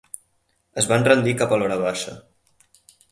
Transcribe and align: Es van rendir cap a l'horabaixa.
Es 0.81 0.87
van 0.91 1.05
rendir 1.07 1.35
cap 1.41 1.53
a 1.53 1.59
l'horabaixa. 1.59 2.17